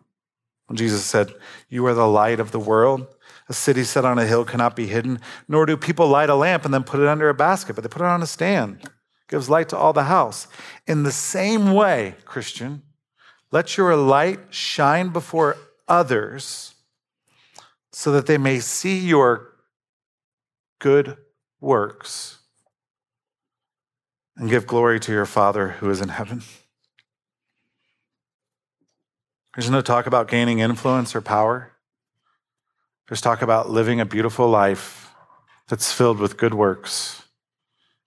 [0.66, 1.32] When Jesus said,
[1.70, 3.06] You are the light of the world.
[3.48, 6.66] A city set on a hill cannot be hidden, nor do people light a lamp
[6.66, 8.80] and then put it under a basket, but they put it on a stand.
[8.82, 8.90] It
[9.30, 10.48] gives light to all the house.
[10.86, 12.82] In the same way, Christian,
[13.50, 15.56] let your light shine before
[15.88, 16.74] others
[17.90, 19.54] so that they may see your
[20.78, 21.16] good
[21.60, 22.38] works
[24.36, 26.42] and give glory to your Father who is in heaven.
[29.54, 31.72] There's no talk about gaining influence or power.
[33.08, 35.10] There's talk about living a beautiful life
[35.68, 37.22] that's filled with good works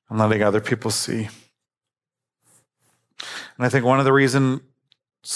[0.10, 1.30] and letting other people see.
[3.58, 4.62] And I think one of the reasons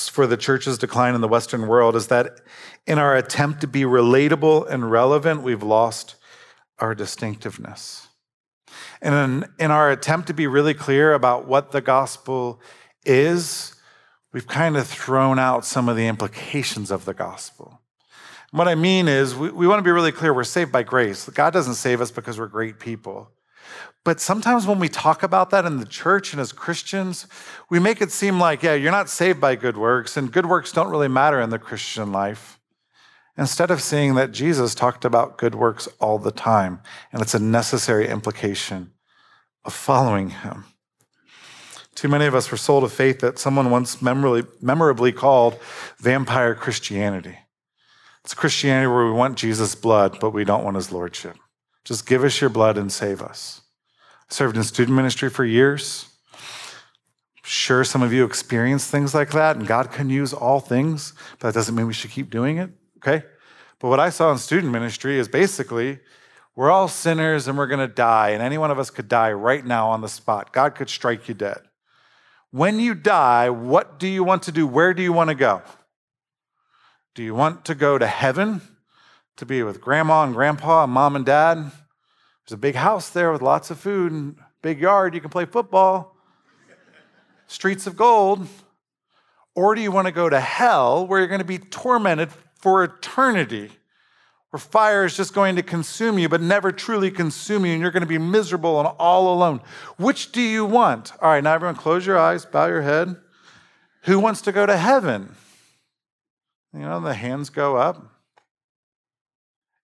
[0.09, 2.41] for the church's decline in the Western world is that
[2.85, 6.15] in our attempt to be relatable and relevant, we've lost
[6.79, 8.06] our distinctiveness.
[9.01, 12.61] And in, in our attempt to be really clear about what the gospel
[13.05, 13.75] is,
[14.33, 17.81] we've kind of thrown out some of the implications of the gospel.
[18.51, 21.29] what I mean is, we, we want to be really clear we're saved by grace.
[21.29, 23.31] God doesn't save us because we're great people.
[24.03, 27.27] But sometimes when we talk about that in the church and as Christians,
[27.69, 30.71] we make it seem like, yeah, you're not saved by good works, and good works
[30.71, 32.56] don't really matter in the Christian life.
[33.37, 37.39] Instead of seeing that Jesus talked about good works all the time, and it's a
[37.39, 38.91] necessary implication
[39.63, 40.65] of following him.
[41.93, 45.59] Too many of us were sold a faith that someone once memorably, memorably called
[45.97, 47.37] vampire Christianity.
[48.23, 51.37] It's Christianity where we want Jesus' blood, but we don't want his lordship.
[51.85, 53.61] Just give us your blood and save us.
[54.29, 56.09] I served in student ministry for years.
[57.43, 61.47] Sure, some of you experienced things like that, and God can use all things, but
[61.47, 63.25] that doesn't mean we should keep doing it, okay?
[63.79, 65.99] But what I saw in student ministry is basically
[66.55, 69.65] we're all sinners and we're gonna die, and any one of us could die right
[69.65, 70.51] now on the spot.
[70.51, 71.59] God could strike you dead.
[72.51, 74.65] When you die, what do you want to do?
[74.65, 75.61] Where do you want to go?
[77.13, 78.61] Do you want to go to heaven
[79.37, 81.57] to be with grandma and grandpa and mom and dad?
[81.57, 85.13] There's a big house there with lots of food and big yard.
[85.13, 86.15] You can play football,
[87.47, 88.47] streets of gold.
[89.53, 92.83] Or do you want to go to hell where you're going to be tormented for
[92.83, 93.71] eternity?
[94.49, 97.91] Where fire is just going to consume you, but never truly consume you, and you're
[97.91, 99.61] going to be miserable and all alone.
[99.97, 101.11] Which do you want?
[101.21, 103.15] All right, now everyone close your eyes, bow your head.
[104.03, 105.35] Who wants to go to heaven?
[106.73, 108.13] You know, the hands go up.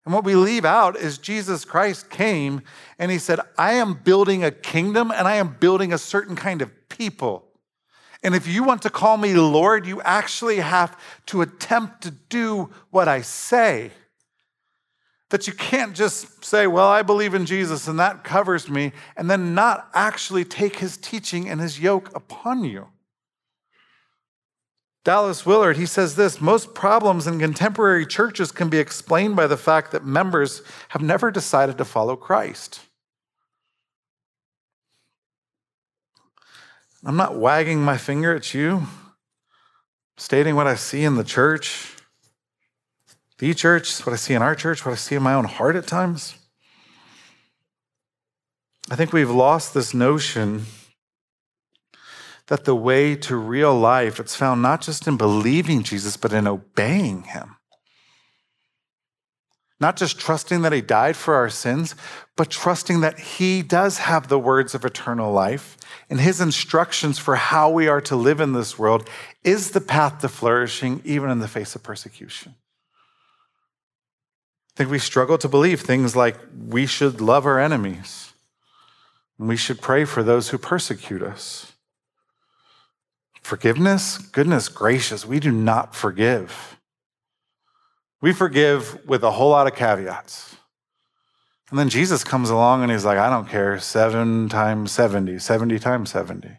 [0.04, 2.62] And what we leave out is Jesus Christ came
[2.98, 6.60] and he said, I am building a kingdom and I am building a certain kind
[6.60, 7.43] of people.
[8.24, 12.70] And if you want to call me Lord, you actually have to attempt to do
[12.90, 13.90] what I say.
[15.28, 19.30] That you can't just say, Well, I believe in Jesus and that covers me, and
[19.30, 22.88] then not actually take his teaching and his yoke upon you.
[25.04, 29.58] Dallas Willard, he says this most problems in contemporary churches can be explained by the
[29.58, 32.80] fact that members have never decided to follow Christ.
[37.06, 38.86] I'm not wagging my finger at you,
[40.16, 41.94] stating what I see in the church,
[43.38, 45.76] the church, what I see in our church, what I see in my own heart
[45.76, 46.36] at times.
[48.90, 50.64] I think we've lost this notion
[52.46, 56.46] that the way to real life it's found not just in believing Jesus but in
[56.46, 57.56] obeying him.
[59.80, 61.94] Not just trusting that he died for our sins,
[62.36, 65.76] but trusting that he does have the words of eternal life
[66.10, 69.08] and his instructions for how we are to live in this world
[69.42, 72.54] is the path to flourishing even in the face of persecution.
[74.74, 76.36] I think we struggle to believe things like
[76.68, 78.32] we should love our enemies
[79.38, 81.72] and we should pray for those who persecute us.
[83.40, 84.18] Forgiveness?
[84.18, 86.78] Goodness gracious, we do not forgive.
[88.20, 90.53] We forgive with a whole lot of caveats.
[91.70, 95.78] And then Jesus comes along and he's like, I don't care, seven times 70, 70
[95.78, 96.58] times 70.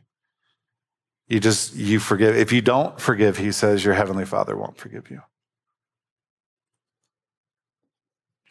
[1.28, 2.36] You just, you forgive.
[2.36, 5.22] If you don't forgive, he says, your heavenly father won't forgive you.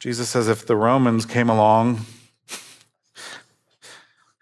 [0.00, 2.00] Jesus says, if the Romans came along,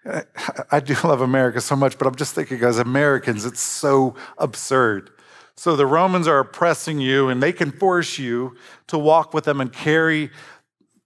[0.70, 5.10] I do love America so much, but I'm just thinking as Americans, it's so absurd.
[5.54, 8.56] So the Romans are oppressing you, and they can force you
[8.88, 10.30] to walk with them and carry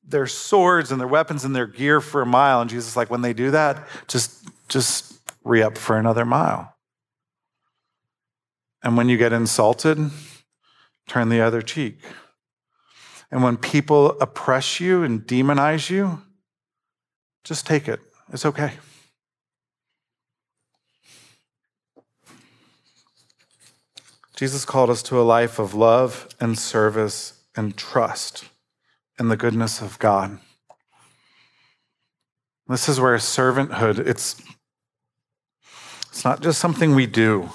[0.06, 2.60] their swords and their weapons and their gear for a mile.
[2.60, 6.74] And Jesus, like, when they do that, just just re up for another mile.
[8.82, 9.98] And when you get insulted,
[11.08, 11.98] turn the other cheek.
[13.30, 16.22] And when people oppress you and demonize you,
[17.42, 18.00] just take it.
[18.32, 18.72] It's okay.
[24.36, 28.44] Jesus called us to a life of love and service and trust
[29.18, 30.38] in the goodness of God.
[32.68, 34.42] This is where servanthood, it's,
[36.08, 37.50] it's not just something we do.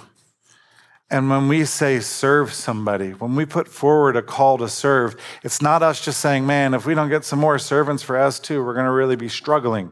[1.09, 5.61] And when we say serve somebody, when we put forward a call to serve, it's
[5.61, 8.63] not us just saying, man, if we don't get some more servants for us too,
[8.63, 9.91] we're going to really be struggling.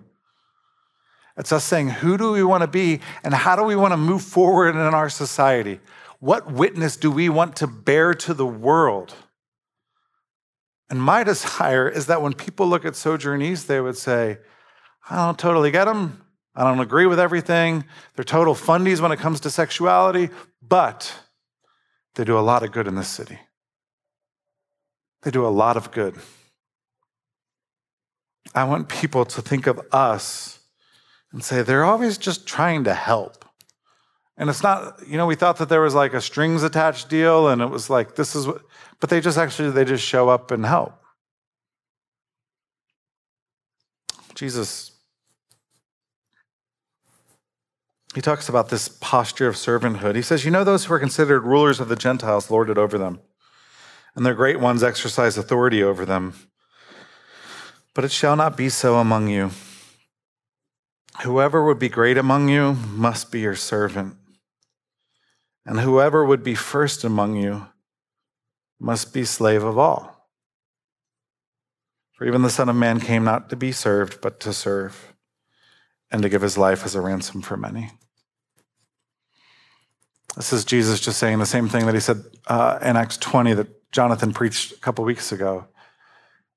[1.35, 3.97] It's us saying, who do we want to be and how do we want to
[3.97, 5.81] move forward in our society?
[6.19, 9.13] What witness do we want to bear to the world?
[10.89, 14.37] And my desire is that when people look at Sojourn East, they would say,
[15.09, 16.23] I don't totally get them.
[16.55, 17.85] I don't agree with everything.
[18.15, 20.29] They're total fundies when it comes to sexuality,
[20.61, 21.13] but
[22.15, 23.39] they do a lot of good in this city.
[25.21, 26.15] They do a lot of good.
[28.55, 30.59] I want people to think of us
[31.31, 33.38] and say, they're always just trying to help.
[34.39, 37.49] And it's not, you know, we thought that there was like a strings attached deal
[37.49, 38.61] and it was like, this is what,
[38.99, 40.93] but they just actually, they just show up and help.
[44.33, 44.89] Jesus
[48.15, 50.15] he talks about this posture of servanthood.
[50.15, 52.97] He says, You know, those who are considered rulers of the Gentiles lord it over
[52.97, 53.21] them,
[54.15, 56.33] and their great ones exercise authority over them.
[57.93, 59.51] But it shall not be so among you.
[61.23, 64.15] Whoever would be great among you must be your servant,
[65.69, 67.67] and whoever would be first among you
[68.79, 70.27] must be slave of all.
[72.13, 75.13] For even the Son of Man came not to be served, but to serve
[76.09, 77.91] and to give his life as a ransom for many.
[80.35, 83.53] This is Jesus just saying the same thing that he said uh, in Acts 20
[83.53, 85.67] that Jonathan preached a couple weeks ago.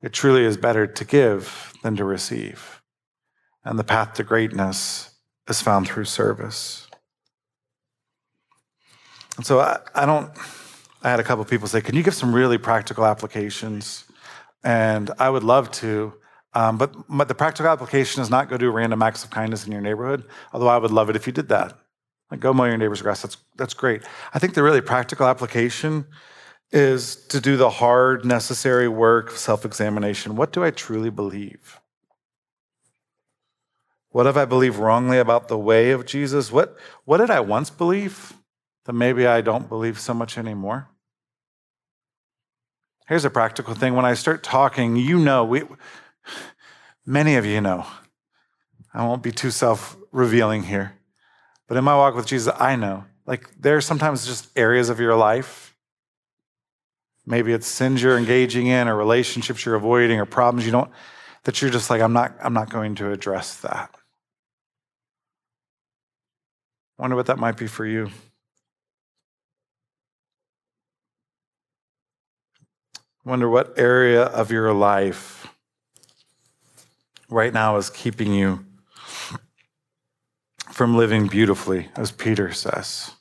[0.00, 2.80] It truly is better to give than to receive.
[3.62, 5.10] And the path to greatness
[5.50, 6.88] is found through service.
[9.37, 10.30] And so I, I don't,
[11.03, 14.05] I had a couple people say, Can you give some really practical applications?
[14.64, 16.14] And I would love to.
[16.55, 19.72] Um, but, but the practical application is not go do random acts of kindness in
[19.72, 21.78] your neighborhood, although I would love it if you did that.
[22.30, 24.03] Like go mow your neighbor's grass, that's, that's great.
[24.35, 26.07] I think the really practical application
[26.70, 30.37] is to do the hard, necessary work of self examination.
[30.37, 31.80] What do I truly believe?
[34.11, 36.53] What have I believed wrongly about the way of Jesus?
[36.53, 38.35] What, what did I once believe
[38.85, 40.89] that maybe I don't believe so much anymore?
[43.09, 43.95] Here's a practical thing.
[43.95, 45.62] When I start talking, you know, we,
[47.05, 47.87] Many of you know.
[48.95, 50.95] I won't be too self revealing here.
[51.66, 53.05] But in my walk with Jesus, I know.
[53.26, 55.74] Like there are sometimes just areas of your life.
[57.24, 60.91] Maybe it's sins you're engaging in or relationships you're avoiding or problems you don't
[61.45, 63.91] that you're just like, I'm not, I'm not going to address that.
[66.99, 68.11] I wonder what that might be for you.
[73.24, 75.46] Wonder what area of your life
[77.28, 78.64] right now is keeping you
[80.70, 83.12] from living beautifully, as Peter says?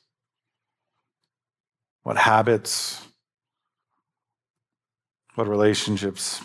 [2.02, 3.06] What habits?
[5.34, 6.40] What relationships?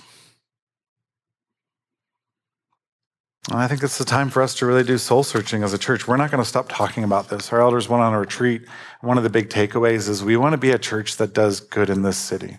[3.49, 5.77] And I think it's the time for us to really do soul searching as a
[5.77, 6.07] church.
[6.07, 7.51] We're not going to stop talking about this.
[7.53, 8.67] Our elders went on a retreat.
[9.01, 11.89] One of the big takeaways is we want to be a church that does good
[11.89, 12.57] in this city.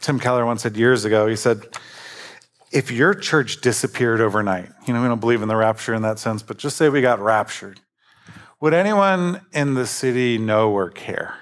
[0.00, 1.62] Tim Keller once said years ago, he said,
[2.72, 6.18] if your church disappeared overnight, you know, we don't believe in the rapture in that
[6.18, 7.80] sense, but just say we got raptured,
[8.60, 11.36] would anyone in the city know or care?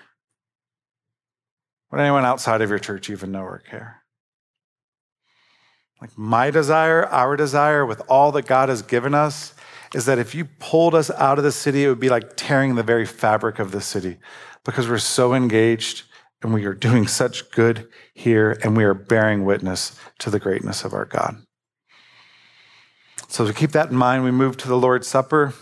[1.90, 4.02] Would anyone outside of your church even know or care?
[6.00, 9.54] Like my desire, our desire with all that God has given us
[9.94, 12.74] is that if you pulled us out of the city, it would be like tearing
[12.74, 14.16] the very fabric of the city
[14.64, 16.04] because we're so engaged
[16.42, 20.84] and we are doing such good here, and we are bearing witness to the greatness
[20.84, 21.36] of our God.
[23.28, 25.54] So, to keep that in mind, we move to the Lord's Supper.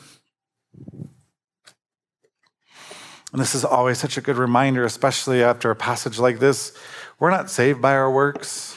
[3.32, 6.76] And this is always such a good reminder, especially after a passage like this.
[7.20, 8.76] We're not saved by our works.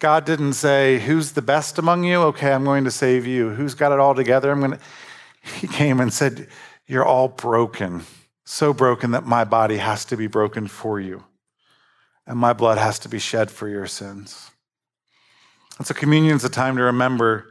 [0.00, 2.20] God didn't say, Who's the best among you?
[2.22, 3.50] Okay, I'm going to save you.
[3.50, 4.50] Who's got it all together?
[4.50, 4.78] I'm going to.
[5.60, 6.48] He came and said,
[6.86, 8.02] You're all broken,
[8.50, 11.24] so broken that my body has to be broken for you,
[12.26, 14.50] and my blood has to be shed for your sins.
[15.78, 17.46] And so, communion is a time to remember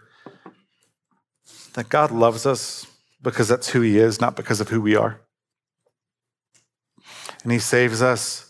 [1.74, 2.86] that God loves us
[3.22, 5.22] because that's who He is, not because of who we are.
[7.44, 8.50] And He saves us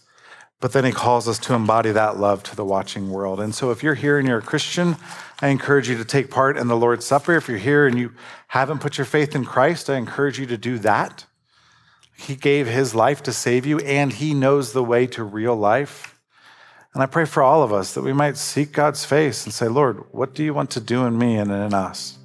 [0.61, 3.39] but then he calls us to embody that love to the watching world.
[3.39, 4.97] And so if you're here and you're a Christian,
[5.41, 7.35] I encourage you to take part in the Lord's Supper.
[7.35, 8.13] If you're here and you
[8.49, 11.25] haven't put your faith in Christ, I encourage you to do that.
[12.19, 16.19] He gave his life to save you, and he knows the way to real life.
[16.93, 19.67] And I pray for all of us that we might seek God's face and say,
[19.67, 22.17] Lord, what do you want to do in me and in us?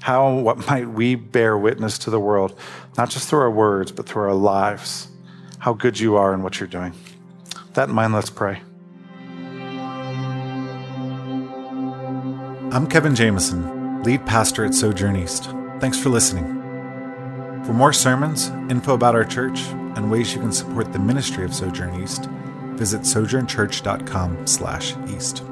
[0.00, 2.58] How, what might we bear witness to the world,
[2.96, 5.08] not just through our words, but through our lives?
[5.58, 6.94] How good you are and what you're doing
[7.78, 8.60] that in mind, let's pray.
[12.72, 15.48] I'm Kevin Jamison, lead pastor at Sojourn East.
[15.78, 16.57] Thanks for listening.
[17.68, 19.60] For more sermons, info about our church,
[19.94, 22.24] and ways you can support the ministry of Sojourn East,
[22.78, 25.42] visit sojournchurch.com/east.